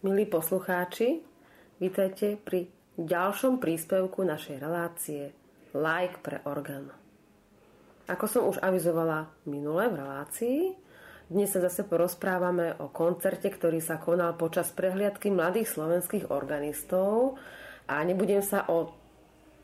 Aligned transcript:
Milí 0.00 0.24
poslucháči, 0.24 1.20
vítajte 1.76 2.40
pri 2.40 2.72
ďalšom 2.96 3.60
príspevku 3.60 4.24
našej 4.24 4.56
relácie 4.56 5.36
Like 5.76 6.24
pre 6.24 6.40
orgán. 6.48 6.88
Ako 8.08 8.24
som 8.24 8.48
už 8.48 8.64
avizovala 8.64 9.28
minule 9.44 9.92
v 9.92 10.00
relácii, 10.00 10.60
dnes 11.28 11.52
sa 11.52 11.60
zase 11.60 11.84
porozprávame 11.84 12.80
o 12.80 12.88
koncerte, 12.88 13.52
ktorý 13.52 13.84
sa 13.84 14.00
konal 14.00 14.40
počas 14.40 14.72
prehliadky 14.72 15.28
mladých 15.28 15.68
slovenských 15.76 16.32
organistov 16.32 17.36
a 17.84 18.00
nebudem 18.00 18.40
sa 18.40 18.72
o 18.72 18.96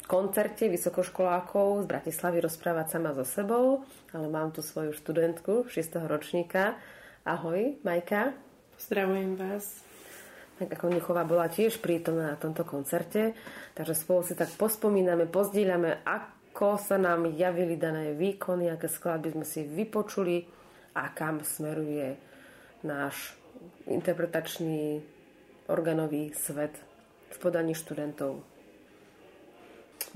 koncerte 0.04 0.68
vysokoškolákov 0.68 1.88
z 1.88 1.96
Bratislavy 1.96 2.44
rozprávať 2.44 2.86
sama 2.92 3.16
so 3.16 3.24
sebou, 3.24 3.88
ale 4.12 4.28
mám 4.28 4.52
tu 4.52 4.60
svoju 4.60 4.92
študentku 4.92 5.72
6. 5.72 5.96
ročníka. 6.04 6.76
Ahoj, 7.24 7.80
Majka. 7.88 8.36
Pozdravujem 8.76 9.40
vás. 9.40 9.95
Tak 10.56 10.72
ako 10.72 10.88
Nichová 10.88 11.28
bola 11.28 11.52
tiež 11.52 11.84
prítomná 11.84 12.32
na 12.32 12.38
tomto 12.40 12.64
koncerte, 12.64 13.36
takže 13.76 13.92
spolu 13.92 14.24
si 14.24 14.32
tak 14.32 14.48
pospomíname, 14.56 15.28
pozdieľame, 15.28 16.00
ako 16.08 16.80
sa 16.80 16.96
nám 16.96 17.28
javili 17.28 17.76
dané 17.76 18.16
výkony, 18.16 18.72
aké 18.72 18.88
skladby 18.88 19.36
sme 19.36 19.44
si 19.44 19.68
vypočuli 19.68 20.48
a 20.96 21.12
kam 21.12 21.44
smeruje 21.44 22.16
náš 22.88 23.36
interpretačný 23.84 25.04
organový 25.68 26.32
svet 26.32 26.72
v 27.28 27.36
podaní 27.36 27.76
študentov. 27.76 28.40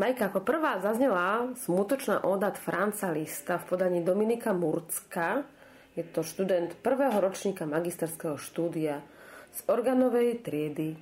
Majka, 0.00 0.32
ako 0.32 0.40
prvá 0.40 0.80
zaznela 0.80 1.52
smutočná 1.60 2.24
óda 2.24 2.48
Franca 2.56 3.12
Lista 3.12 3.60
v 3.60 3.68
podaní 3.76 4.00
Dominika 4.00 4.56
Murcka. 4.56 5.44
Je 5.92 6.00
to 6.00 6.24
študent 6.24 6.80
prvého 6.80 7.20
ročníka 7.20 7.68
magisterského 7.68 8.40
štúdia 8.40 9.04
z 9.50 9.60
organovej 9.66 10.42
triedy 10.46 10.94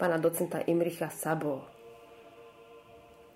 pána 0.00 0.16
docenta 0.16 0.60
Imricha 0.64 1.12
Sabo. 1.12 1.64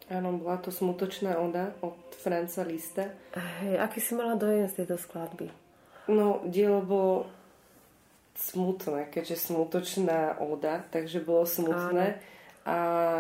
Áno, 0.09 0.41
bola 0.41 0.56
to 0.56 0.72
smutočná 0.72 1.36
óda 1.36 1.77
od 1.84 2.17
Franca 2.17 2.64
Lista. 2.64 3.12
Hej, 3.37 3.77
aký 3.77 4.00
si 4.00 4.17
mala 4.17 4.41
dojem 4.41 4.64
z 4.64 4.83
tejto 4.83 4.97
skladby? 4.97 5.53
No, 6.09 6.41
dielo 6.48 6.81
bolo 6.81 7.28
smutné, 8.33 9.12
keďže 9.12 9.53
smutočná 9.53 10.41
óda, 10.41 10.81
takže 10.89 11.20
bolo 11.20 11.44
smutné 11.44 12.17
Áno. 12.17 12.25
a 12.65 12.77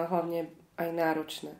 hlavne 0.08 0.48
aj 0.80 0.88
náročné 0.96 1.52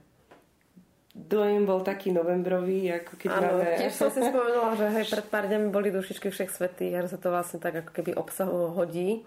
dojem 1.18 1.66
bol 1.66 1.82
taký 1.82 2.14
novembrový, 2.14 3.02
ako 3.02 3.12
keď 3.18 3.30
Áno, 3.34 3.58
máme... 3.58 3.74
tiež 3.74 3.92
som 3.92 4.08
si 4.14 4.22
spomenula, 4.30 4.78
že 4.78 4.86
hej, 4.94 5.04
pred 5.10 5.26
pár 5.26 5.44
dňami 5.50 5.66
boli 5.74 5.90
dušičky 5.90 6.30
všech 6.30 6.54
svetých 6.54 6.94
a 6.94 7.10
sa 7.10 7.18
to 7.18 7.34
vlastne 7.34 7.58
tak 7.58 7.82
ako 7.82 7.90
keby 7.90 8.14
obsahovo 8.14 8.70
hodí 8.70 9.26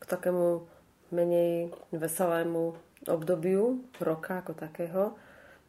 k 0.00 0.04
takému 0.08 0.64
menej 1.12 1.70
veselému 1.92 2.74
obdobiu 3.06 3.84
roka 4.00 4.40
ako 4.40 4.52
takého. 4.56 5.14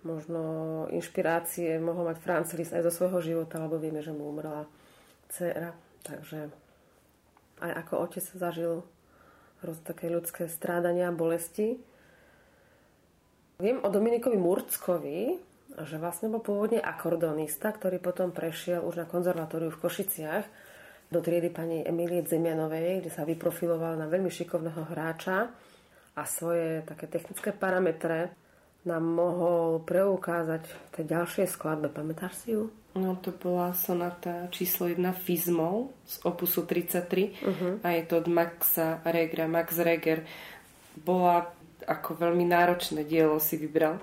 Možno 0.02 0.42
inšpirácie 0.90 1.78
mohol 1.78 2.10
mať 2.10 2.18
Francis 2.26 2.74
aj 2.74 2.90
zo 2.90 2.92
svojho 2.92 3.22
života, 3.22 3.62
lebo 3.62 3.78
vieme, 3.78 4.02
že 4.02 4.16
mu 4.16 4.26
umrela 4.34 4.66
dcera. 5.30 5.78
Takže 6.02 6.50
aj 7.62 7.72
ako 7.86 7.94
otec 8.10 8.26
zažil 8.26 8.82
rôzne 9.62 9.86
také 9.86 10.10
ľudské 10.10 10.50
strádania 10.50 11.14
a 11.14 11.14
bolesti. 11.14 11.78
Viem 13.62 13.78
o 13.86 13.94
Dominikovi 13.94 14.42
Murckovi, 14.42 15.38
že 15.86 16.02
vlastne 16.02 16.34
bol 16.34 16.42
pôvodne 16.42 16.82
akordonista, 16.82 17.70
ktorý 17.70 18.02
potom 18.02 18.34
prešiel 18.34 18.82
už 18.82 18.98
na 18.98 19.06
konzervatóriu 19.06 19.70
v 19.70 19.82
Košiciach 19.86 20.46
do 21.12 21.20
triedy 21.20 21.52
pani 21.52 21.84
Emílie 21.84 22.24
Zemianovej, 22.24 23.04
kde 23.04 23.12
sa 23.12 23.28
vyprofiloval 23.28 24.00
na 24.00 24.08
veľmi 24.08 24.32
šikovného 24.32 24.88
hráča 24.96 25.52
a 26.16 26.22
svoje 26.24 26.88
také 26.88 27.12
technické 27.12 27.52
parametre 27.52 28.32
nám 28.88 29.04
mohol 29.04 29.84
preukázať 29.84 30.66
v 30.66 30.88
tej 30.96 31.06
ďalšej 31.12 31.48
skladbe. 31.52 31.92
Pamätáš 31.92 32.34
si 32.42 32.56
ju? 32.56 32.72
No 32.96 33.20
to 33.20 33.36
bola 33.36 33.76
sonata 33.76 34.48
číslo 34.52 34.88
1 34.88 35.00
Fizmol 35.20 35.92
z 36.08 36.16
opusu 36.28 36.64
33 36.64 37.04
uh-huh. 37.08 37.74
a 37.84 37.88
je 37.96 38.04
to 38.08 38.20
od 38.24 38.28
Maxa 38.28 39.00
Regra. 39.04 39.48
Max 39.48 39.80
Reger 39.80 40.24
bola 40.96 41.48
ako 41.88 42.20
veľmi 42.20 42.48
náročné 42.48 43.04
dielo 43.04 43.40
si 43.40 43.60
vybral 43.60 44.00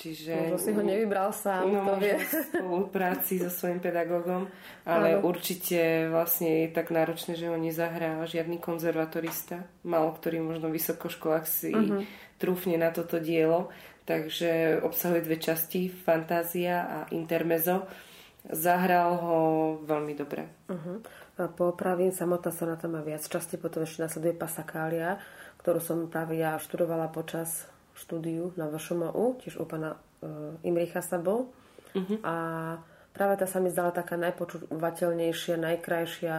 Čiže... 0.00 0.32
Možno 0.32 0.56
si 0.56 0.72
ho 0.72 0.80
nevybral 0.80 1.28
sám, 1.28 1.68
no, 1.68 1.84
to 1.84 2.00
vie. 2.00 2.16
v 2.16 2.24
spolupráci 2.24 3.36
so 3.36 3.52
svojím 3.52 3.84
pedagógom, 3.84 4.48
ale 4.88 5.20
ano. 5.20 5.28
určite 5.28 6.08
vlastne 6.08 6.64
je 6.64 6.68
tak 6.72 6.88
náročné, 6.88 7.36
že 7.36 7.52
ho 7.52 7.56
nezahrá 7.60 8.16
žiadny 8.24 8.56
konzervatorista. 8.64 9.68
Malo 9.84 10.16
ktorý 10.16 10.40
možno 10.40 10.72
v 10.72 10.80
vysokoškolách 10.80 11.44
si 11.44 11.76
uh-huh. 11.76 12.00
trúfne 12.40 12.80
na 12.80 12.88
toto 12.96 13.20
dielo. 13.20 13.68
Takže 14.08 14.80
obsahuje 14.80 15.20
dve 15.20 15.36
časti, 15.36 15.92
fantázia 15.92 16.76
a 16.88 16.98
intermezo. 17.12 17.84
Zahral 18.48 19.20
ho 19.20 19.38
veľmi 19.84 20.16
dobre. 20.16 20.48
Uh-huh. 20.72 21.04
A 21.36 21.52
popravím, 21.52 22.08
samotná 22.08 22.50
sonata 22.56 22.88
má 22.88 23.04
viac 23.04 23.20
časti, 23.20 23.60
potom 23.60 23.84
ešte 23.84 24.00
nasleduje 24.00 24.32
Pasakália, 24.32 25.20
ktorú 25.60 25.78
som 25.78 26.08
práve 26.08 26.40
ja 26.40 26.56
študovala 26.56 27.12
počas 27.12 27.69
štúdiu 28.00 28.56
na 28.56 28.72
VŠMU, 28.72 29.44
tiež 29.44 29.60
u 29.60 29.68
pána 29.68 30.00
uh, 30.24 30.56
Imricha 30.64 31.04
Sabo. 31.04 31.52
Uh-huh. 31.92 32.18
A 32.24 32.34
práve 33.12 33.36
tá 33.36 33.44
sa 33.44 33.60
mi 33.60 33.68
zdala 33.68 33.92
taká 33.92 34.16
najpočúvateľnejšia, 34.16 35.60
najkrajšia 35.60 36.34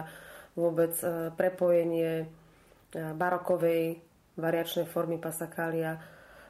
vôbec 0.58 0.92
uh, 1.06 1.30
prepojenie 1.38 2.26
uh, 2.26 3.14
barokovej 3.14 4.02
variačnej 4.34 4.88
formy 4.88 5.20
pasakália 5.20 6.02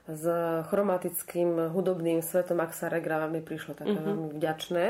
s 0.03 0.27
chromatickým 0.67 1.71
hudobným 1.71 2.27
svetom 2.27 2.59
Maxa 2.59 2.91
Regra 2.91 3.23
mi 3.31 3.39
prišlo 3.39 3.79
také 3.79 3.95
uh-huh. 3.95 4.09
veľmi 4.09 4.29
vďačné. 4.35 4.87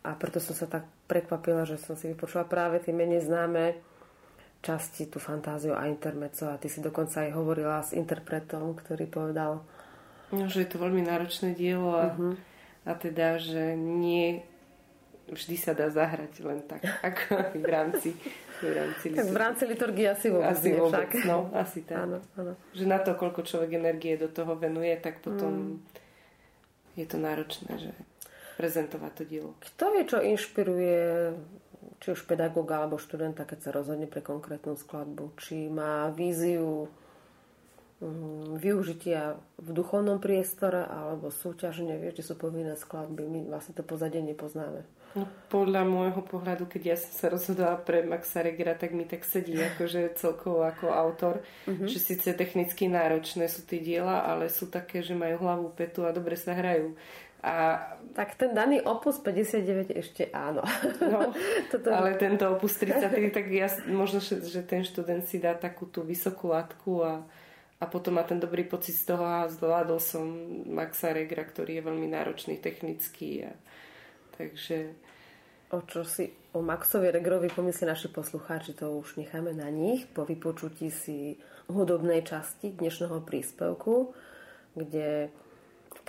A 0.00 0.16
preto 0.16 0.40
som 0.40 0.56
sa 0.56 0.64
tak 0.64 0.88
prekvapila, 1.12 1.68
že 1.68 1.76
som 1.76 1.92
si 1.92 2.08
vypočula 2.08 2.48
práve 2.48 2.80
tie 2.80 2.94
menej 2.96 3.20
známe 3.28 3.76
časti, 4.60 5.08
tú 5.08 5.16
fantáziu 5.16 5.72
a 5.72 5.88
intermeco 5.88 6.52
a 6.52 6.60
ty 6.60 6.68
si 6.68 6.84
dokonca 6.84 7.24
aj 7.24 7.30
hovorila 7.32 7.80
s 7.80 7.96
interpretom, 7.96 8.76
ktorý 8.76 9.08
povedal... 9.08 9.64
No, 10.30 10.46
že 10.46 10.62
je 10.62 10.70
to 10.70 10.78
veľmi 10.78 11.02
náročné 11.02 11.58
dielo 11.58 11.96
a, 11.96 12.14
uh-huh. 12.14 12.38
a 12.86 12.92
teda, 12.94 13.40
že 13.42 13.74
nie 13.74 14.46
vždy 15.26 15.56
sa 15.58 15.72
dá 15.74 15.90
zahrať 15.90 16.42
len 16.42 16.62
tak, 16.66 16.86
ako 17.08 17.58
v 17.58 17.66
rámci 17.66 18.10
v 18.60 18.76
rámci, 18.76 19.06
tak 19.16 19.24
v 19.32 19.38
rámci 19.40 19.64
liturgie 19.64 20.04
asi 20.04 20.28
vôbec 20.28 20.52
asi 20.52 20.68
nie 20.68 20.76
vôbec, 20.76 21.08
však. 21.08 21.24
No, 21.24 21.48
asi 21.56 21.80
tak. 21.80 21.96
Áno, 22.04 22.20
áno. 22.36 22.52
Že 22.76 22.84
na 22.92 22.98
to, 23.00 23.16
koľko 23.16 23.40
človek 23.40 23.80
energie 23.80 24.20
do 24.20 24.28
toho 24.28 24.52
venuje, 24.52 24.92
tak 25.00 25.24
potom 25.24 25.80
mm. 25.80 27.00
je 27.00 27.06
to 27.08 27.16
náročné, 27.16 27.72
že 27.80 27.92
prezentovať 28.60 29.12
to 29.16 29.22
dielo. 29.24 29.50
Kto 29.64 29.96
vie, 29.96 30.04
čo 30.04 30.20
inšpiruje 30.20 31.32
či 32.00 32.12
už 32.12 32.28
pedagóga 32.28 32.80
alebo 32.80 33.00
študenta, 33.00 33.48
keď 33.48 33.58
sa 33.60 33.70
rozhodne 33.74 34.08
pre 34.08 34.24
konkrétnu 34.24 34.76
skladbu, 34.76 35.36
či 35.40 35.68
má 35.68 36.08
víziu 36.12 36.88
mm, 38.00 38.60
využitia 38.60 39.36
v 39.60 39.70
duchovnom 39.72 40.20
priestore 40.20 40.84
alebo 40.84 41.32
súťažne, 41.32 41.96
vieš, 42.00 42.24
že 42.24 42.26
sú 42.32 42.34
povinné 42.40 42.76
skladby. 42.76 43.24
My 43.28 43.40
vlastne 43.48 43.76
to 43.76 43.84
pozadie 43.84 44.20
nepoznáme. 44.24 44.84
No, 45.10 45.26
podľa 45.50 45.82
môjho 45.90 46.22
pohľadu, 46.22 46.70
keď 46.70 46.94
ja 46.94 46.96
som 46.96 47.10
sa 47.10 47.26
rozhodla 47.34 47.74
pre 47.82 48.06
Maxa 48.06 48.46
Regera, 48.46 48.78
tak 48.78 48.94
mi 48.94 49.02
tak 49.02 49.26
sedí 49.26 49.58
akože 49.58 50.14
celkovo 50.14 50.62
ako 50.62 50.86
autor, 50.94 51.42
uh-huh. 51.66 51.90
že 51.90 51.98
síce 51.98 52.30
technicky 52.30 52.86
náročné 52.86 53.50
sú 53.50 53.66
tie 53.66 53.82
diela, 53.82 54.22
ale 54.22 54.46
sú 54.46 54.70
také, 54.70 55.02
že 55.02 55.18
majú 55.18 55.42
hlavu, 55.42 55.66
petu 55.74 56.06
a 56.06 56.14
dobre 56.14 56.38
sa 56.38 56.54
hrajú. 56.54 56.94
A... 57.40 57.80
Tak 58.10 58.34
ten 58.34 58.52
daný 58.52 58.84
opus 58.84 59.22
59 59.22 59.96
ešte 59.96 60.28
áno. 60.34 60.60
No, 61.00 61.32
Toto... 61.72 61.88
Ale 61.88 62.18
tento 62.20 62.44
opus 62.52 62.76
33, 62.76 63.32
tak 63.32 63.46
ja, 63.48 63.70
možno, 63.88 64.20
že 64.20 64.60
ten 64.66 64.84
študent 64.84 65.24
si 65.24 65.40
dá 65.40 65.56
takú 65.56 65.88
tú 65.88 66.04
vysokú 66.04 66.52
látku 66.52 67.00
a, 67.00 67.24
a 67.80 67.84
potom 67.88 68.20
má 68.20 68.26
ten 68.26 68.36
dobrý 68.36 68.66
pocit 68.68 68.92
z 68.98 69.14
toho 69.14 69.24
a 69.24 69.48
zvládol 69.48 70.02
som 70.02 70.26
Maxa 70.68 71.16
Regra, 71.16 71.46
ktorý 71.46 71.80
je 71.80 71.86
veľmi 71.86 72.08
náročný 72.12 72.60
technicky. 72.60 73.48
A, 73.48 73.56
takže... 74.36 75.08
O 75.70 75.86
čo 75.86 76.02
si 76.02 76.26
o 76.50 76.66
Maxovi 76.66 77.14
Regrovi 77.14 77.46
pomyslia 77.46 77.94
naši 77.94 78.10
poslucháči, 78.10 78.74
to 78.74 78.90
už 78.90 79.14
necháme 79.22 79.54
na 79.54 79.70
nich 79.70 80.02
po 80.10 80.26
vypočutí 80.26 80.90
si 80.90 81.38
hudobnej 81.70 82.26
časti 82.26 82.74
dnešného 82.74 83.22
príspevku, 83.22 84.10
kde 84.74 85.30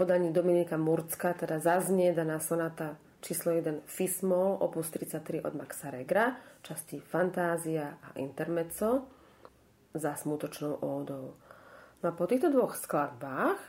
podaní 0.01 0.33
Dominika 0.33 0.81
Murcka 0.81 1.33
teda 1.37 1.61
zaznie 1.61 2.09
daná 2.09 2.41
sonata 2.41 2.97
číslo 3.21 3.53
1 3.53 3.85
Fismol 3.85 4.57
opus 4.57 4.89
33 4.89 5.45
od 5.45 5.53
Maxa 5.53 5.93
Regra, 5.93 6.41
časti 6.65 6.97
Fantázia 6.97 8.01
a 8.01 8.17
Intermezzo 8.17 9.05
za 9.93 10.17
smutočnou 10.17 10.81
ódou. 10.81 11.37
No 12.01 12.05
a 12.09 12.17
po 12.17 12.25
týchto 12.25 12.49
dvoch 12.49 12.73
skladbách 12.81 13.61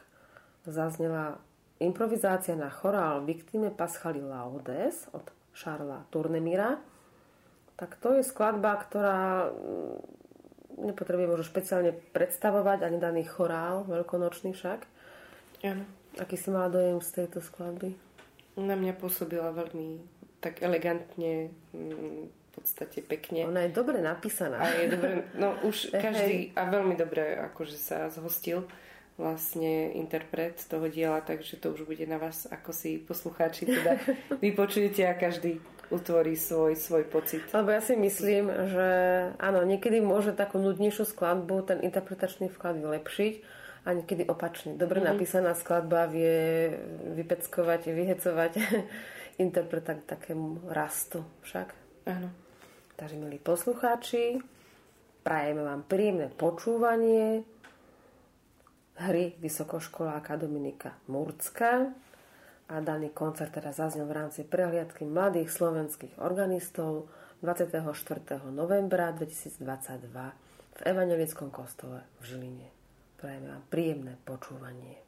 zaznela 0.65 1.37
improvizácia 1.85 2.57
na 2.57 2.73
chorál 2.73 3.29
Victime 3.29 3.69
Paschali 3.69 4.25
Laudes 4.25 5.13
od 5.13 5.29
Charlesa 5.53 6.09
Turnemira. 6.09 6.81
Tak 7.77 8.01
to 8.01 8.17
je 8.17 8.25
skladba, 8.25 8.81
ktorá 8.81 9.53
nepotrebuje 10.81 11.29
možno 11.29 11.45
špeciálne 11.45 11.93
predstavovať 12.17 12.89
ani 12.89 12.97
daný 12.97 13.29
chorál, 13.29 13.85
veľkonočný 13.85 14.57
však. 14.57 14.81
Áno. 15.69 15.85
Aký 16.21 16.37
si 16.37 16.53
mala 16.53 16.69
dojem 16.69 17.01
z 17.01 17.25
tejto 17.25 17.41
skladby? 17.41 17.97
Na 18.61 18.77
mňa 18.77 18.93
pôsobila 19.01 19.49
veľmi 19.57 20.03
tak 20.43 20.61
elegantne, 20.61 21.55
mm, 21.73 22.29
v 22.29 22.49
podstate 22.53 23.01
pekne. 23.01 23.49
Ona 23.49 23.65
je 23.65 23.73
dobre 23.73 24.05
napísaná. 24.05 24.61
A 24.61 24.69
je 24.77 24.93
dobre, 24.93 25.25
no 25.41 25.57
už 25.65 25.89
každý, 26.05 26.53
a 26.53 26.69
veľmi 26.69 26.99
dobre 27.01 27.41
akože 27.53 27.77
sa 27.81 28.13
zhostil 28.13 28.69
vlastne 29.17 29.93
interpret 29.97 30.57
toho 30.69 30.89
diela, 30.89 31.21
takže 31.21 31.61
to 31.61 31.73
už 31.73 31.85
bude 31.85 32.05
na 32.09 32.17
vás, 32.17 32.49
ako 32.49 32.73
si 32.73 33.01
poslucháči 33.01 33.69
teda 33.69 33.97
vypočujete 34.45 35.05
a 35.09 35.17
každý 35.17 35.61
utvorí 35.93 36.37
svoj, 36.37 36.77
svoj 36.77 37.05
pocit. 37.09 37.45
Lebo 37.53 37.69
ja 37.69 37.85
si 37.85 37.93
myslím, 37.93 38.49
že 38.49 38.89
áno, 39.37 39.61
niekedy 39.65 40.01
môže 40.01 40.33
takú 40.33 40.57
nudnejšiu 40.57 41.05
skladbu 41.05 41.69
ten 41.69 41.79
interpretačný 41.85 42.49
vklad 42.49 42.81
vylepšiť 42.81 43.62
a 43.83 43.89
niekedy 43.93 44.27
opačne. 44.31 44.79
Dobre 44.79 45.03
mm-hmm. 45.03 45.13
napísaná 45.17 45.53
skladba 45.59 46.07
vie 46.07 46.71
vypeckovať, 47.19 47.91
vyhecovať 47.91 48.53
interpreta 49.45 49.99
k 49.99 50.07
takému 50.07 50.71
rastu 50.71 51.27
však. 51.43 51.69
Áno. 52.07 52.31
Takže, 52.95 53.19
milí 53.19 53.43
poslucháči, 53.43 54.39
prajeme 55.27 55.67
vám 55.67 55.83
príjemné 55.89 56.31
počúvanie 56.31 57.43
hry 59.03 59.35
vysokoškoláka 59.41 60.37
Dominika 60.37 60.95
Murcka 61.09 61.91
a 62.69 62.75
daný 62.79 63.11
koncert 63.11 63.51
teraz 63.51 63.83
zaznel 63.83 64.07
v 64.07 64.17
rámci 64.23 64.47
prehliadky 64.47 65.03
mladých 65.03 65.51
slovenských 65.51 66.21
organistov 66.23 67.11
24. 67.43 67.83
novembra 68.55 69.11
2022 69.11 69.59
v 70.73 70.81
Evangelickom 70.87 71.51
kostole 71.51 72.07
v 72.21 72.25
Žiline. 72.25 72.72
Prajeme 73.23 73.55
vám 73.55 73.65
príjemné 73.71 74.19
počúvanie. 74.27 74.99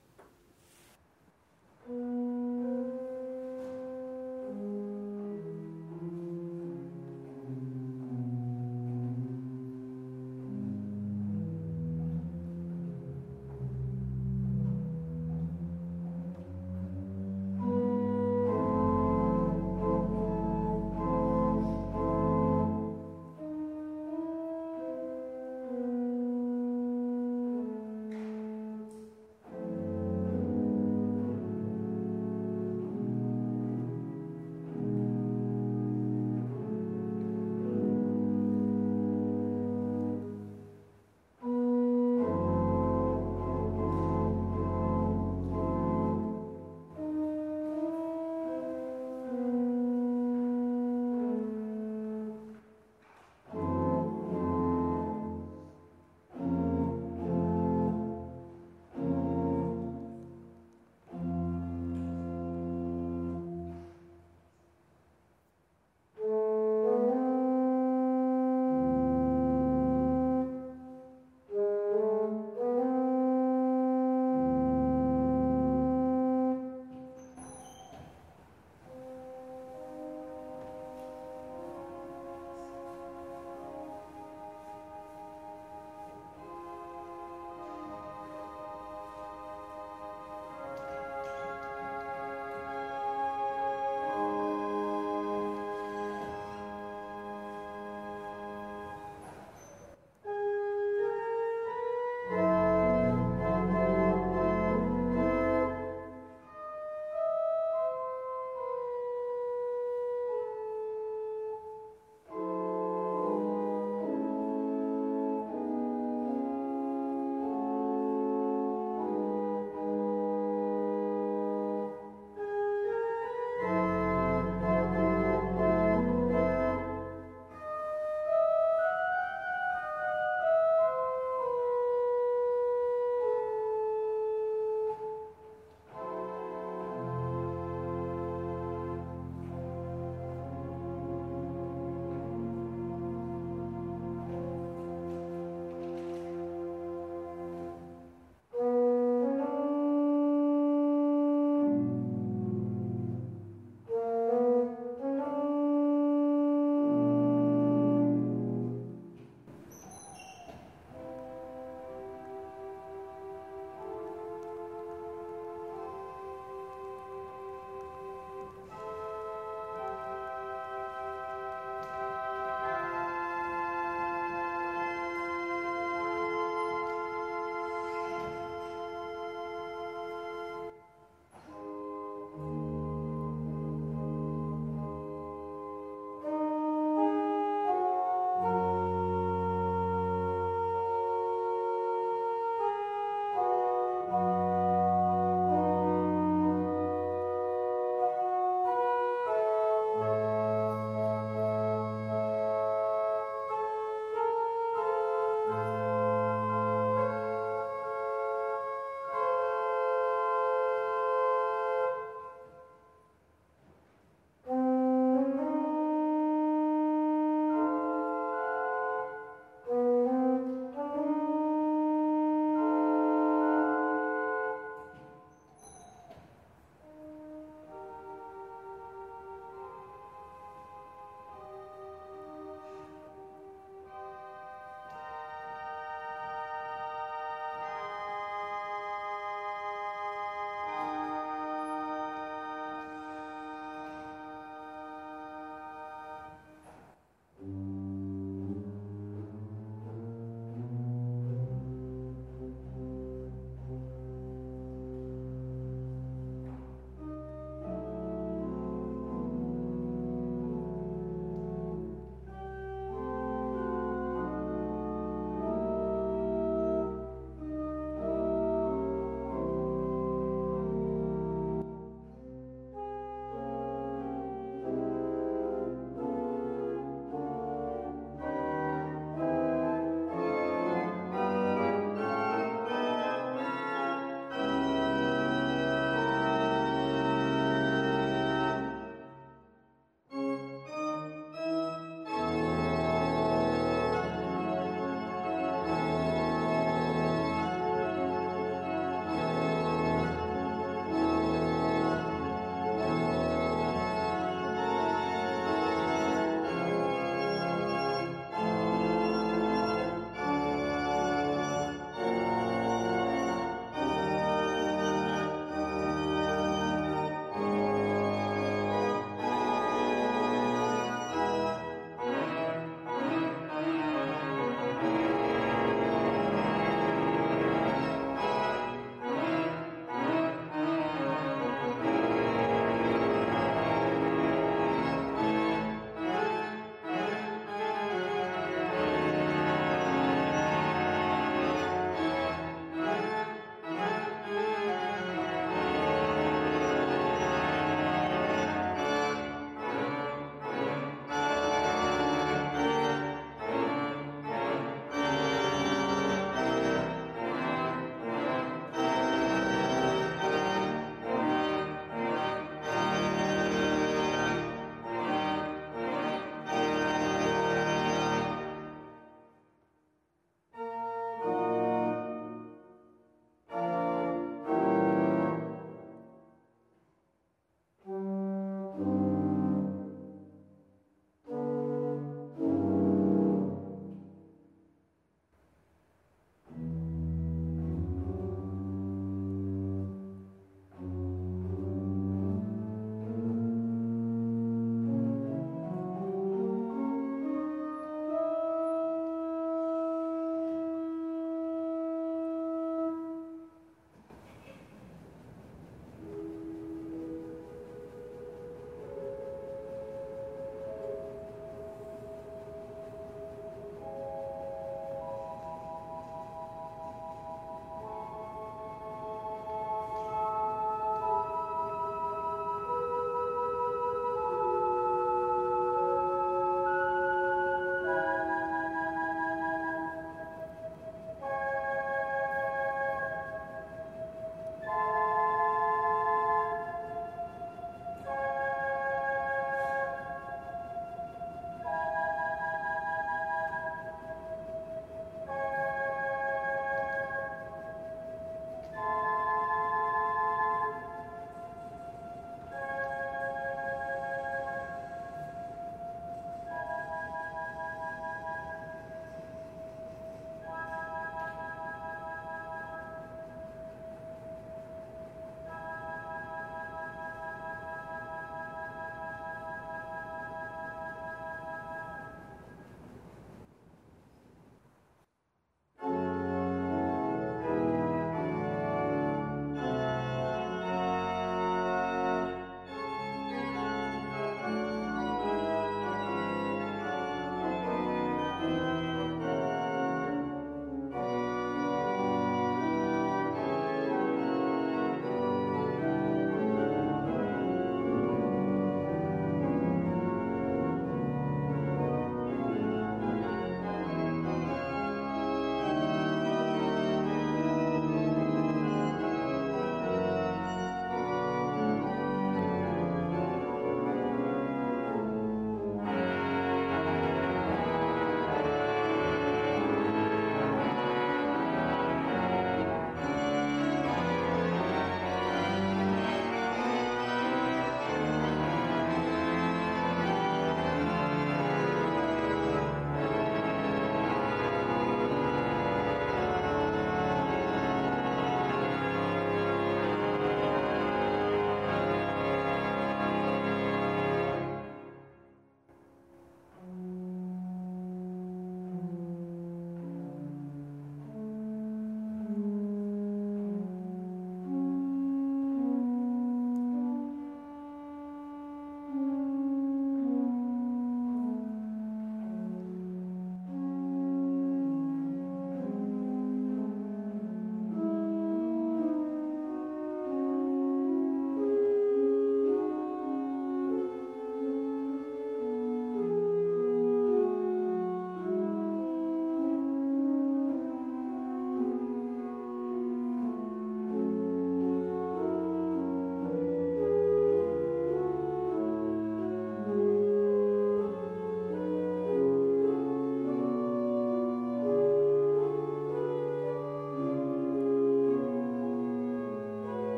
thank 1.85 3.14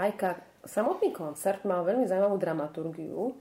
Majka, 0.00 0.40
samotný 0.64 1.12
koncert 1.12 1.60
mal 1.68 1.84
veľmi 1.84 2.08
zaujímavú 2.08 2.40
dramaturgiu 2.40 3.36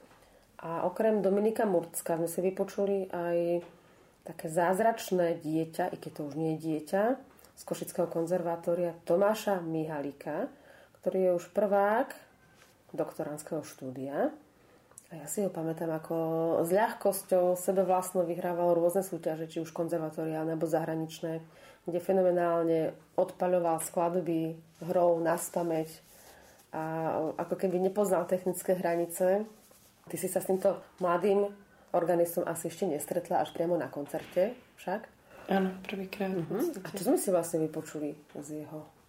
a 0.60 0.84
okrem 0.84 1.24
Dominika 1.24 1.64
Murcka 1.64 2.20
sme 2.20 2.28
si 2.28 2.44
vypočuli 2.44 3.08
aj 3.08 3.64
také 4.28 4.52
zázračné 4.52 5.40
dieťa, 5.40 5.96
i 5.96 5.96
keď 5.96 6.12
to 6.20 6.22
už 6.28 6.36
nie 6.36 6.60
je 6.60 6.68
dieťa, 6.68 7.04
z 7.56 7.62
Košického 7.64 8.12
konzervatória 8.12 8.92
Tomáša 9.08 9.64
Mihalika, 9.64 10.52
ktorý 11.00 11.32
je 11.32 11.36
už 11.40 11.56
prvák 11.56 12.12
doktorandského 12.92 13.64
štúdia. 13.64 14.28
A 15.10 15.14
ja 15.16 15.32
si 15.32 15.40
ho 15.48 15.48
pamätám, 15.48 15.96
ako 15.96 16.16
s 16.68 16.76
ľahkosťou 16.76 17.56
sebe 17.56 17.88
vlastno 17.88 18.28
vyhrával 18.28 18.76
rôzne 18.76 19.08
súťaže, 19.08 19.48
či 19.48 19.64
už 19.64 19.72
konzervatóriálne 19.72 20.60
alebo 20.60 20.68
zahraničné, 20.68 21.40
kde 21.88 22.00
fenomenálne 22.04 22.92
odpaľoval 23.16 23.80
skladby 23.80 24.60
hrou 24.84 25.24
na 25.24 25.40
spameť 25.40 26.09
a 26.70 26.84
ako 27.38 27.56
keby 27.58 27.82
nepoznal 27.82 28.30
technické 28.30 28.78
hranice. 28.78 29.46
Ty 30.10 30.16
si 30.18 30.28
sa 30.30 30.42
s 30.42 30.50
týmto 30.50 30.82
mladým 31.02 31.50
organistom 31.94 32.46
asi 32.46 32.70
ešte 32.70 32.86
nestretla 32.86 33.42
až 33.42 33.54
priamo 33.54 33.78
na 33.78 33.90
koncerte 33.90 34.54
však? 34.78 35.02
Áno, 35.50 35.74
prvýkrát. 35.82 36.30
Uh-huh. 36.30 36.62
A 36.86 36.88
čo 36.94 37.10
sme 37.10 37.18
si 37.18 37.34
vlastne 37.34 37.66
vypočuli 37.66 38.14
z 38.38 38.66
jeho 38.66 39.00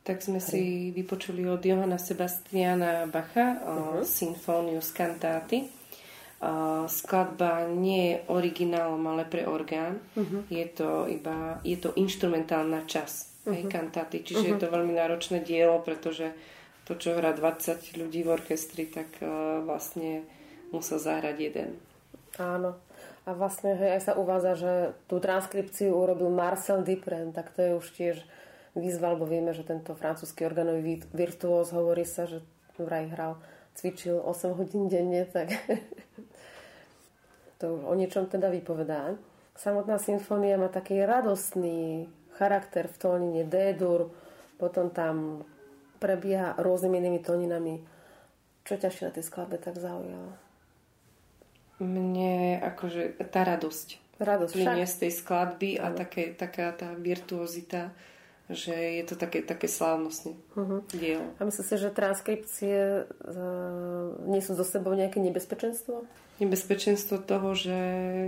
tak 0.00 0.24
sme 0.24 0.40
si 0.40 0.88
vypočuli 0.96 1.44
od 1.44 1.60
Johana 1.60 2.00
Sebastiana 2.00 3.04
Bacha 3.06 3.60
uh-huh. 3.60 4.02
Sinfóniu 4.02 4.80
z 4.80 4.90
kantáty. 4.96 5.68
skladba 6.88 7.68
nie 7.68 8.16
je 8.16 8.16
originálom, 8.32 9.04
ale 9.12 9.28
pre 9.28 9.44
orgán. 9.44 10.00
Uh-huh. 10.16 10.40
Je 10.48 10.64
to 10.72 11.04
iba 11.04 11.60
je 11.60 11.76
to 11.76 11.92
instrumentálna 12.00 12.88
časť 12.88 13.44
uh-huh. 13.44 13.68
kantáty, 13.68 14.24
čiže 14.24 14.40
uh-huh. 14.40 14.52
je 14.56 14.62
to 14.64 14.72
veľmi 14.72 14.96
náročné 14.96 15.44
dielo, 15.44 15.84
pretože 15.84 16.32
to, 16.90 16.98
čo 16.98 17.14
hrá 17.14 17.30
20 17.30 18.02
ľudí 18.02 18.26
v 18.26 18.34
orchestri, 18.34 18.90
tak 18.90 19.06
uh, 19.22 19.62
vlastne 19.62 20.26
musel 20.74 20.98
zahrať 20.98 21.36
jeden. 21.38 21.78
Áno. 22.34 22.74
A 23.22 23.30
vlastne 23.30 23.78
hej, 23.78 23.94
aj 23.94 24.02
sa 24.10 24.12
uvádza, 24.18 24.58
že 24.58 24.72
tú 25.06 25.22
transkripciu 25.22 25.94
urobil 25.94 26.34
Marcel 26.34 26.82
Dupren, 26.82 27.30
tak 27.30 27.54
to 27.54 27.62
je 27.62 27.72
už 27.78 27.86
tiež 27.94 28.16
výzva, 28.74 29.14
lebo 29.14 29.22
vieme, 29.22 29.54
že 29.54 29.62
tento 29.62 29.94
francúzsky 29.94 30.42
organový 30.42 30.98
virtuóz 31.14 31.70
hovorí 31.70 32.02
sa, 32.02 32.26
že 32.26 32.42
vraj 32.74 33.06
hral, 33.06 33.38
cvičil 33.78 34.18
8 34.18 34.58
hodín 34.58 34.90
denne, 34.90 35.30
tak 35.30 35.54
to 37.62 37.78
už 37.78 37.82
o 37.86 37.94
niečom 37.94 38.26
teda 38.26 38.50
vypovedá. 38.50 39.14
Samotná 39.54 40.02
symfónia 40.02 40.58
má 40.58 40.66
taký 40.66 41.04
radostný 41.06 42.10
charakter 42.34 42.88
v 42.88 42.96
tónine 42.98 43.44
D-dur, 43.46 44.10
potom 44.56 44.88
tam 44.88 45.44
prebieha 46.00 46.56
rôznymi 46.56 46.96
inými 46.96 47.20
tóninami. 47.20 47.84
Čo 48.64 48.80
ťažšie 48.80 49.04
na 49.06 49.12
tej 49.12 49.24
skladbe 49.28 49.60
tak 49.60 49.76
zaujalo? 49.76 50.32
Mne 51.80 52.60
akože 52.60 53.20
tá 53.28 53.44
radosť. 53.44 54.18
Radosť 54.20 54.52
však. 54.52 54.84
z 54.84 54.96
tej 55.06 55.12
skladby 55.16 55.70
a 55.80 55.92
také, 55.96 56.36
taká 56.36 56.72
tá 56.76 56.92
virtuozita 56.92 57.92
že 58.50 58.74
je 58.74 59.04
to 59.06 59.14
také, 59.14 59.46
také 59.46 59.70
slávnostne 59.70 60.34
uh-huh. 60.58 60.82
dielo. 60.90 61.22
A 61.38 61.46
myslíš 61.46 61.66
si, 61.70 61.76
že 61.78 61.94
transkripcie 61.94 63.06
uh, 63.06 64.26
nie 64.26 64.42
sú 64.42 64.58
zo 64.58 64.66
sebou 64.66 64.90
nejaké 64.98 65.22
nebezpečenstvo? 65.22 66.02
Nebezpečenstvo 66.42 67.22
toho, 67.22 67.54
že 67.54 67.78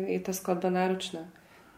je 0.07 0.21
tá 0.23 0.31
skladba 0.31 0.71
náročná. 0.71 1.27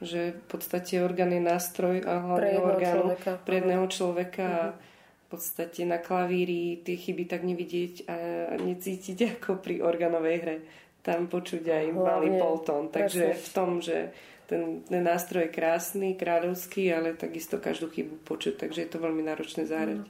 Že 0.05 0.36
v 0.36 0.45
podstate 0.45 1.01
orgán 1.01 1.32
je 1.32 1.40
nástroj 1.40 2.05
a 2.05 2.20
hlavne 2.20 2.61
orgán 2.61 2.97
človeka. 3.01 3.30
pre 3.49 3.55
jedného 3.64 3.86
človeka 3.88 4.49
uh-huh. 4.76 4.92
Podstate 5.35 5.82
na 5.82 5.99
klavíri 5.99 6.78
tie 6.87 6.95
chyby 6.95 7.26
tak 7.26 7.43
nevidieť 7.43 8.07
a 8.07 8.16
necítiť 8.62 9.18
ako 9.39 9.59
pri 9.59 9.82
organovej 9.82 10.37
hre. 10.39 10.57
Tam 11.05 11.28
počuť 11.28 11.68
aj 11.68 11.87
malý 11.93 12.41
poltón. 12.41 12.89
Takže 12.89 13.37
v 13.37 13.49
tom, 13.53 13.82
že 13.82 14.14
ten, 14.49 14.80
ten 14.89 15.03
nástroj 15.05 15.49
je 15.49 15.57
krásny, 15.57 16.09
kráľovský, 16.16 16.89
ale 16.93 17.12
takisto 17.12 17.61
každú 17.61 17.93
chybu 17.93 18.24
počuť, 18.24 18.64
takže 18.64 18.87
je 18.87 18.91
to 18.93 19.03
veľmi 19.03 19.20
náročné 19.20 19.68
zahrať. 19.68 20.01
Mm. 20.01 20.09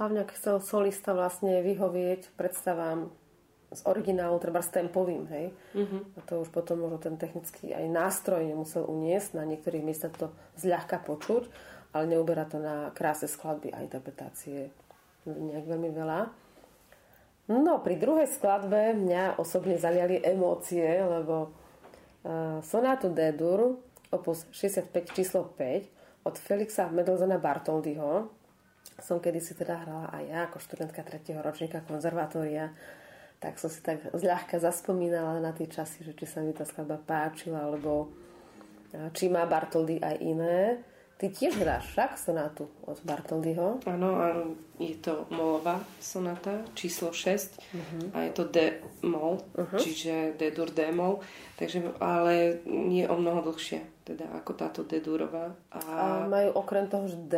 Hlavne, 0.00 0.24
ak 0.24 0.32
chcel 0.32 0.64
solista 0.64 1.12
vlastne 1.12 1.60
vyhovieť 1.60 2.32
predstavám 2.32 3.12
z 3.70 3.80
originálu, 3.86 4.40
treba 4.42 4.64
s 4.64 4.72
tempovým, 4.72 5.24
hej. 5.30 5.46
Mm-hmm. 5.76 6.02
A 6.18 6.20
to 6.26 6.42
už 6.42 6.50
potom 6.50 6.82
možno 6.82 6.98
ten 6.98 7.14
technický 7.14 7.70
aj 7.70 7.86
nástroj 7.86 8.42
nemusel 8.42 8.82
uniesť, 8.82 9.38
na 9.38 9.44
niektorých 9.46 9.84
miestach 9.86 10.16
to 10.18 10.34
zľahka 10.58 10.98
počuť, 11.04 11.46
ale 11.90 12.04
neuberá 12.06 12.46
to 12.46 12.62
na 12.62 12.90
kráse 12.94 13.26
skladby 13.26 13.74
a 13.74 13.82
interpretácie 13.82 14.70
nejak 15.26 15.66
veľmi 15.66 15.90
veľa. 15.92 16.20
No, 17.50 17.82
pri 17.82 17.98
druhej 17.98 18.30
skladbe 18.30 18.94
mňa 18.94 19.42
osobne 19.42 19.74
zaliali 19.74 20.22
emócie, 20.22 20.86
lebo 21.02 21.50
sonátu 22.62 23.10
D-dur, 23.10 23.74
opus 24.14 24.46
65 24.54 25.16
číslo 25.16 25.50
5 25.58 26.26
od 26.26 26.34
Felixa 26.38 26.86
Mendelssohna 26.92 27.42
Bartoldyho. 27.42 28.30
Som 29.00 29.18
kedysi 29.18 29.56
teda 29.56 29.82
hrala 29.82 30.12
aj 30.12 30.24
ja 30.28 30.38
ako 30.46 30.56
študentka 30.60 31.00
3. 31.02 31.42
ročníka 31.42 31.80
konzervatória, 31.84 32.70
tak 33.40 33.56
som 33.56 33.72
si 33.72 33.80
tak 33.80 34.12
zľahka 34.12 34.60
zaspomínala 34.60 35.40
na 35.40 35.56
tie 35.56 35.64
časy, 35.64 36.04
že 36.04 36.12
či 36.12 36.28
sa 36.28 36.44
mi 36.44 36.52
tá 36.52 36.68
skladba 36.68 37.00
páčila, 37.00 37.64
alebo 37.64 38.12
či 39.16 39.32
má 39.32 39.48
Bartoldy 39.48 39.96
aj 39.98 40.16
iné. 40.20 40.84
Ty 41.20 41.28
tiež 41.28 41.60
hráš 41.60 41.92
však 41.92 42.16
sonátu 42.16 42.64
od 42.88 42.96
Bartoldyho. 43.04 43.84
Áno, 43.84 44.16
áno, 44.16 44.56
je 44.80 44.96
to 45.04 45.28
molová 45.28 45.76
sonata 46.00 46.64
číslo 46.72 47.12
6 47.12 47.60
uh-huh. 47.60 47.76
Mhm. 47.76 48.00
a 48.16 48.18
je 48.24 48.30
to 48.32 48.44
D-mol, 48.48 49.44
uh-huh. 49.52 49.76
čiže 49.76 50.32
D-dur 50.40 50.72
D-mol, 50.72 51.20
takže, 51.60 51.92
ale 52.00 52.64
nie 52.64 53.04
o 53.04 53.20
mnoho 53.20 53.52
dlhšie, 53.52 53.84
teda 54.08 54.32
ako 54.32 54.50
táto 54.56 54.80
D-durová. 54.80 55.52
A... 55.68 55.78
a 55.92 56.04
majú 56.24 56.56
okrem 56.56 56.88
toho, 56.88 57.04
že 57.04 57.20
D, 57.20 57.36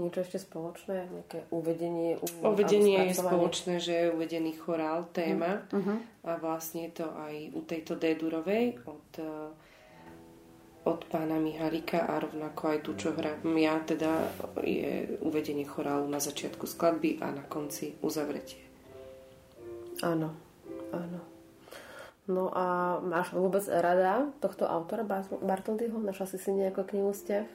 niečo 0.00 0.24
ešte 0.24 0.40
spoločné? 0.40 1.12
Nejaké 1.12 1.44
uvedenie? 1.52 2.16
Uvedenie 2.40 3.12
je 3.12 3.20
spoločné, 3.20 3.76
že 3.76 3.92
je 3.92 4.06
uvedený 4.08 4.56
chorál, 4.56 5.04
téma 5.12 5.68
uh-huh. 5.68 6.00
a 6.24 6.40
vlastne 6.40 6.88
je 6.88 7.04
to 7.04 7.12
aj 7.12 7.52
u 7.52 7.60
tejto 7.68 7.92
D-durovej 7.92 8.88
od 8.88 9.20
od 10.88 11.04
pána 11.12 11.36
Mihalika 11.36 12.08
a 12.08 12.16
rovnako 12.16 12.62
aj 12.72 12.78
tu, 12.80 12.96
čo 12.96 13.12
hrám 13.12 13.44
ja, 13.60 13.76
teda 13.84 14.32
je 14.64 15.20
uvedenie 15.20 15.68
chorálu 15.68 16.08
na 16.08 16.16
začiatku 16.16 16.64
skladby 16.64 17.20
a 17.20 17.28
na 17.28 17.44
konci 17.44 18.00
uzavretie. 18.00 18.64
Áno, 20.00 20.32
áno. 20.90 21.20
No 22.28 22.52
a 22.52 22.98
máš 23.00 23.32
vôbec 23.32 23.64
rada 23.68 24.28
tohto 24.44 24.68
autora 24.68 25.04
Bartoldyho? 25.40 25.96
Našla 25.96 26.26
si 26.28 26.36
si 26.36 26.52
nejakú 26.52 26.84
knihu 26.84 27.12
ste? 27.16 27.48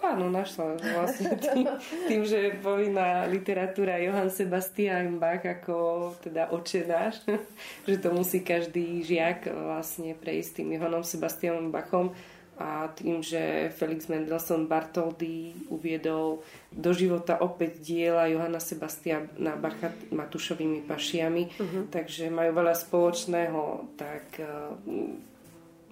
Áno, 0.00 0.32
našla 0.32 0.80
vlastne 0.80 1.36
tým, 1.44 1.68
tým, 2.08 2.22
že 2.24 2.38
je 2.48 2.52
povinná 2.64 3.28
literatúra 3.28 4.00
Johann 4.00 4.32
Sebastian 4.32 5.20
Bach 5.20 5.44
ako 5.44 5.76
teda 6.24 6.48
očenáš, 6.56 7.20
že 7.88 8.00
to 8.00 8.08
musí 8.16 8.40
každý 8.40 9.04
žiak 9.04 9.52
vlastne 9.52 10.16
prejsť 10.16 10.64
tým 10.64 10.78
Johannom 10.78 11.04
Sebastianom 11.04 11.68
Bachom 11.68 12.16
a 12.60 12.92
tým, 12.92 13.24
že 13.24 13.72
Felix 13.72 14.04
Mendelssohn 14.12 14.68
Bartoldy 14.68 15.56
uviedol 15.72 16.44
do 16.68 16.92
života 16.92 17.40
opäť 17.40 17.80
diela 17.80 18.28
Johana 18.28 18.60
Sebastiana 18.60 19.56
Bacha 19.56 19.88
Matušovými 20.12 20.84
pašiami, 20.84 21.42
uh-huh. 21.56 21.82
takže 21.88 22.28
majú 22.28 22.60
veľa 22.60 22.76
spoločného, 22.76 23.60
tak 23.96 24.44
uh, 24.44 24.76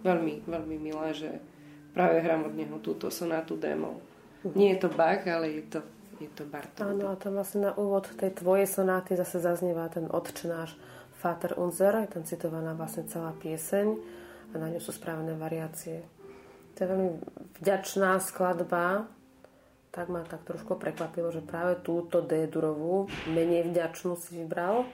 veľmi, 0.05 0.45
veľmi 0.45 0.77
milé, 0.77 1.09
že 1.17 1.31
práve 1.97 2.21
hrám 2.21 2.53
od 2.53 2.55
neho 2.55 2.77
túto 2.85 3.09
sonátu 3.09 3.57
démov. 3.57 4.05
Uh-huh. 4.45 4.53
Nie 4.53 4.77
je 4.77 4.85
to 4.85 4.93
Bach, 4.93 5.25
ale 5.25 5.65
je 5.65 5.65
to, 5.73 5.81
je 6.21 6.29
to 6.37 6.45
Bartoldy. 6.45 7.01
Áno, 7.01 7.09
a 7.09 7.17
to 7.17 7.33
vlastne 7.33 7.65
na 7.65 7.73
úvod 7.81 8.13
tej 8.13 8.37
tvojej 8.37 8.69
sonáty 8.69 9.17
zase 9.17 9.41
zaznieva 9.41 9.89
ten 9.89 10.05
odčnáš 10.05 10.77
Vater 11.25 11.57
Unser, 11.57 11.97
je 12.05 12.13
tam 12.13 12.29
citovaná 12.29 12.77
vlastne 12.77 13.09
celá 13.09 13.33
pieseň 13.41 13.97
a 14.53 14.55
na 14.61 14.69
ňu 14.69 14.85
sú 14.85 14.93
správne 14.93 15.33
variácie. 15.33 16.18
To 16.79 16.87
je 16.87 16.93
veľmi 16.95 17.11
vďačná 17.59 18.23
skladba. 18.23 19.11
Tak 19.91 20.07
ma 20.07 20.23
tak 20.23 20.47
trošku 20.47 20.79
prekvapilo, 20.79 21.35
že 21.35 21.43
práve 21.43 21.75
túto 21.83 22.23
D-durovú, 22.23 23.11
menej 23.27 23.67
vďačnú 23.67 24.15
si 24.15 24.47
vybral 24.47 24.87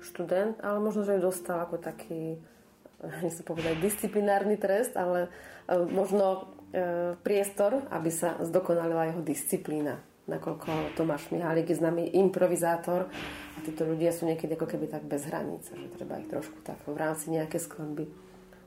študent, 0.00 0.56
ale 0.64 0.80
možno, 0.80 1.04
že 1.04 1.20
ju 1.20 1.28
dostal 1.28 1.60
ako 1.60 1.76
taký, 1.76 2.40
nechcem 3.22 3.44
povedať 3.44 3.76
disciplinárny 3.76 4.56
trest, 4.56 4.96
ale 4.96 5.28
e, 5.68 5.76
možno 5.76 6.48
e, 6.72 7.12
priestor, 7.20 7.84
aby 7.92 8.08
sa 8.08 8.40
zdokonalila 8.40 9.12
jeho 9.12 9.20
disciplína. 9.20 10.00
Nakoľko 10.28 10.96
Tomáš 10.96 11.28
Mihálik 11.28 11.68
je 11.68 11.80
známy 11.80 12.16
improvizátor 12.16 13.08
a 13.52 13.58
títo 13.64 13.84
ľudia 13.84 14.16
sú 14.16 14.24
niekedy 14.24 14.56
ako 14.56 14.68
keby 14.68 14.88
tak 14.88 15.04
bez 15.04 15.28
hranice, 15.28 15.76
že 15.76 15.92
treba 15.92 16.20
ich 16.20 16.28
trošku 16.28 16.60
tak 16.64 16.80
v 16.88 16.96
rámci 16.96 17.32
nejaké 17.32 17.60
skladby 17.60 18.08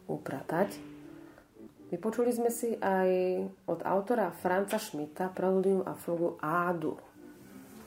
upratať. 0.10 0.91
Vypočuli 1.92 2.32
sme 2.32 2.48
si 2.48 2.72
aj 2.80 3.10
od 3.68 3.84
autora 3.84 4.32
Franca 4.32 4.80
Schmidta 4.80 5.28
preludium 5.28 5.84
a 5.84 5.92
fugu 5.92 6.40
Ádur. 6.40 7.04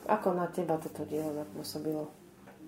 Ako 0.05 0.37
na 0.37 0.45
teba 0.45 0.77
toto 0.77 1.09
dielo 1.09 1.33
zapôsobilo? 1.33 2.05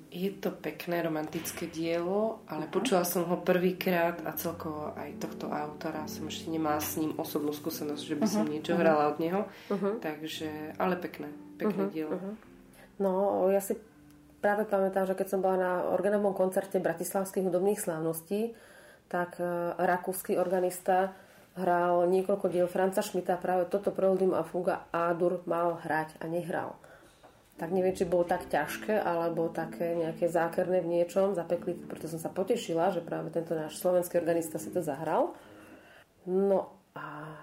Je 0.10 0.34
to 0.34 0.50
pekné 0.50 1.06
romantické 1.06 1.70
dielo, 1.70 2.42
ale 2.50 2.66
uh-huh. 2.66 2.74
počula 2.74 3.06
som 3.06 3.30
ho 3.30 3.38
prvýkrát 3.38 4.18
a 4.26 4.34
celkovo 4.34 4.98
aj 4.98 5.22
tohto 5.22 5.54
autora 5.54 6.10
som 6.10 6.26
ešte 6.26 6.50
nemala 6.50 6.82
s 6.82 6.98
ním 6.98 7.14
osobnú 7.14 7.54
skúsenosť, 7.54 8.02
že 8.02 8.18
by 8.18 8.26
uh-huh. 8.26 8.34
som 8.34 8.44
mhm. 8.50 8.52
niečo 8.58 8.72
uh-huh. 8.74 8.82
hrala 8.82 9.04
od 9.14 9.18
neho. 9.22 9.42
Uh-huh. 9.70 9.94
Takže, 10.02 10.74
ale 10.82 10.98
pekné, 10.98 11.30
pekné 11.62 11.86
uh-huh. 11.86 11.94
dielo. 11.94 12.18
Uh-huh. 12.18 12.34
No, 12.98 13.12
ja 13.54 13.62
si 13.62 13.78
práve 14.42 14.66
pamätám, 14.66 15.06
že 15.06 15.14
keď 15.14 15.28
som 15.38 15.44
bola 15.46 15.58
na 15.62 15.72
organovom 15.94 16.34
koncerte 16.34 16.82
Bratislavských 16.82 17.46
hudobných 17.46 17.78
slávností, 17.78 18.58
tak 19.06 19.38
uh, 19.38 19.78
rakúsky 19.78 20.34
organista 20.34 21.14
hral 21.58 22.06
niekoľko 22.08 22.48
diel 22.54 22.70
Franca 22.70 23.02
Šmita 23.02 23.42
práve 23.42 23.66
toto 23.68 23.90
Preludium 23.90 24.38
a 24.38 24.46
Fuga 24.46 24.88
Adur 24.94 25.42
mal 25.50 25.82
hrať 25.82 26.22
a 26.22 26.30
nehral. 26.30 26.78
Tak 27.58 27.74
neviem, 27.74 27.98
či 27.98 28.06
bolo 28.06 28.22
tak 28.22 28.46
ťažké, 28.54 29.02
alebo 29.02 29.50
také 29.50 29.98
nejaké 29.98 30.30
zákerné 30.30 30.86
v 30.86 31.02
niečom, 31.02 31.34
zapekli, 31.34 31.74
preto 31.74 32.06
som 32.06 32.22
sa 32.22 32.30
potešila, 32.30 32.94
že 32.94 33.02
práve 33.02 33.34
tento 33.34 33.58
náš 33.58 33.82
slovenský 33.82 34.22
organista 34.22 34.62
si 34.62 34.70
to 34.70 34.86
zahral. 34.86 35.34
No 36.30 36.78
a 36.94 37.34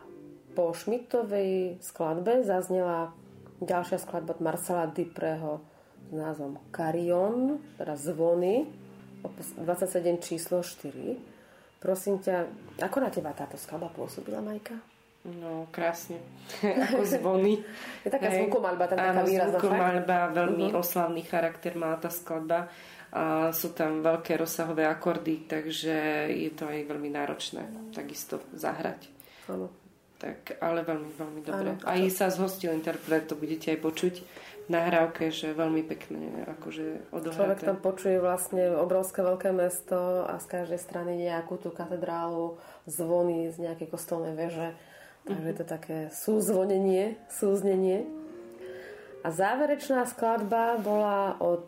po 0.54 0.70
Šmitovej 0.70 1.82
skladbe 1.82 2.46
zaznela 2.46 3.10
ďalšia 3.58 3.98
skladba 3.98 4.38
od 4.38 4.44
Marcela 4.46 4.86
Dipreho 4.86 5.66
s 6.06 6.14
názvom 6.14 6.62
Carion, 6.70 7.58
teda 7.74 7.98
zvony, 7.98 8.70
27 9.26 10.22
číslo 10.22 10.62
4 10.62 11.33
Prosím 11.84 12.16
ťa, 12.16 12.48
ako 12.80 12.96
na 13.04 13.12
teba 13.12 13.36
táto 13.36 13.60
skladba 13.60 13.92
pôsobila, 13.92 14.40
Majka? 14.40 14.72
No, 15.24 15.68
krásne. 15.72 16.20
Ako 16.84 17.00
zvony. 17.04 17.56
Je 18.04 18.12
taká 18.12 18.28
zvukomalba, 18.28 18.88
tam 18.92 19.00
taká 19.00 19.24
výrazná. 19.24 19.56
zvukomalba, 19.56 20.18
veľmi 20.36 20.68
uh-huh. 20.68 20.84
oslavný 20.84 21.24
charakter 21.24 21.72
má 21.80 21.96
tá 21.96 22.12
skladba. 22.12 22.68
A 23.08 23.48
sú 23.48 23.72
tam 23.72 24.04
veľké 24.04 24.36
rozsahové 24.36 24.84
akordy, 24.84 25.48
takže 25.48 26.28
je 26.28 26.50
to 26.52 26.68
aj 26.68 26.88
veľmi 26.88 27.08
náročné 27.08 27.92
takisto 27.96 28.40
zahrať. 28.52 29.08
Áno. 29.48 29.72
Tak, 30.20 30.60
ale 30.60 30.84
veľmi, 30.84 31.10
veľmi 31.16 31.40
dobre. 31.40 31.70
Áno, 31.72 31.84
aj 31.84 32.00
sa 32.12 32.28
zhostil 32.28 32.72
interpret, 32.72 33.28
to 33.28 33.36
budete 33.36 33.76
aj 33.76 33.78
počuť 33.80 34.14
nahrávke, 34.68 35.28
že 35.28 35.52
veľmi 35.52 35.84
pekné 35.84 36.48
akože 36.56 37.12
odohraté. 37.12 37.36
Človek 37.36 37.60
tam 37.64 37.78
počuje 37.80 38.16
vlastne 38.16 38.72
obrovské 38.76 39.20
veľké 39.20 39.52
mesto 39.52 40.24
a 40.24 40.40
z 40.40 40.46
každej 40.48 40.80
strany 40.80 41.20
nejakú 41.20 41.60
tú 41.60 41.68
katedrálu, 41.68 42.56
zvony 42.88 43.52
z 43.52 43.60
nejakej 43.60 43.88
kostolnej 43.92 44.32
veže. 44.32 44.72
Takže 45.24 45.46
je 45.48 45.56
to 45.56 45.66
také 45.66 45.96
súzvonenie, 46.12 47.16
súznenie. 47.32 48.04
A 49.24 49.32
záverečná 49.32 50.04
skladba 50.04 50.76
bola 50.76 51.40
od 51.40 51.64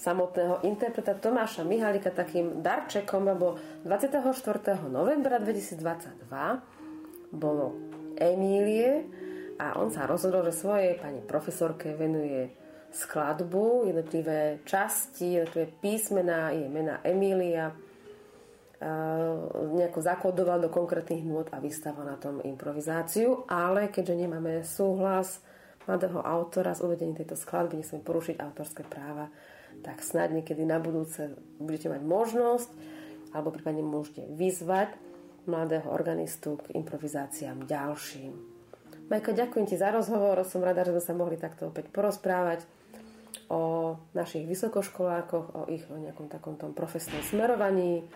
samotného 0.00 0.64
interpreta 0.64 1.12
Tomáša 1.14 1.62
Mihalika 1.68 2.08
takým 2.10 2.64
darčekom, 2.64 3.28
lebo 3.28 3.60
24. 3.84 4.24
novembra 4.88 5.36
2022 5.38 6.26
bolo 7.30 7.76
Emílie, 8.18 9.06
a 9.58 9.76
on 9.80 9.92
sa 9.92 10.08
rozhodol, 10.08 10.46
že 10.48 10.62
svojej 10.62 11.00
pani 11.00 11.20
profesorke 11.24 11.96
venuje 11.96 12.52
skladbu, 12.92 13.88
jednotlivé 13.88 14.60
časti, 14.68 15.40
jednotlivé 15.40 15.66
písmená, 15.80 16.52
je 16.52 16.68
mena 16.68 17.00
Emília, 17.00 17.72
nejako 19.72 20.02
zakodoval 20.02 20.58
do 20.58 20.68
konkrétnych 20.68 21.22
nôd 21.22 21.48
a 21.54 21.62
vystával 21.62 22.02
na 22.02 22.18
tom 22.18 22.42
improvizáciu, 22.42 23.46
ale 23.46 23.88
keďže 23.88 24.26
nemáme 24.26 24.66
súhlas 24.66 25.38
mladého 25.86 26.18
autora 26.18 26.74
z 26.74 26.82
uvedení 26.82 27.14
tejto 27.14 27.38
skladby, 27.38 27.78
nesme 27.78 28.02
porušiť 28.02 28.42
autorské 28.42 28.82
práva, 28.86 29.30
tak 29.86 30.02
snad 30.02 30.34
niekedy 30.34 30.66
na 30.66 30.82
budúce 30.82 31.32
budete 31.62 31.90
mať 31.90 32.02
možnosť 32.02 32.70
alebo 33.32 33.54
prípadne 33.54 33.86
môžete 33.86 34.28
vyzvať 34.34 34.92
mladého 35.48 35.88
organistu 35.90 36.60
k 36.60 36.76
improvizáciám 36.78 37.66
ďalším. 37.66 38.51
Majka, 39.12 39.36
ďakujem 39.36 39.68
ti 39.68 39.76
za 39.76 39.92
rozhovor. 39.92 40.40
Som 40.48 40.64
rada, 40.64 40.88
že 40.88 40.96
sme 40.96 41.04
sa 41.04 41.12
mohli 41.12 41.36
takto 41.36 41.68
opäť 41.68 41.92
porozprávať 41.92 42.64
o 43.52 43.92
našich 44.16 44.48
vysokoškolákoch, 44.48 45.46
o 45.52 45.62
ich 45.68 45.84
o 45.92 46.00
nejakom 46.00 46.32
takom 46.32 46.56
tom 46.56 46.72
profesnom 46.72 47.20
smerovaní. 47.20 48.08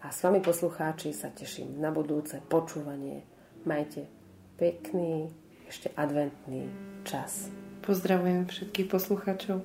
A 0.00 0.08
s 0.08 0.24
vami 0.24 0.40
poslucháči 0.40 1.12
sa 1.12 1.28
teším 1.28 1.76
na 1.76 1.92
budúce 1.92 2.40
počúvanie. 2.40 3.28
Majte 3.68 4.08
pekný, 4.56 5.28
ešte 5.68 5.92
adventný 5.92 6.72
čas. 7.04 7.52
Pozdravujem 7.84 8.48
všetkých 8.48 8.88
poslucháčov. 8.88 9.60